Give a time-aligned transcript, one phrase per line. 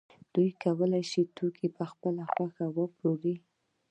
[0.33, 3.35] دوی کولای شو توکي په خپله خوښه وپلوري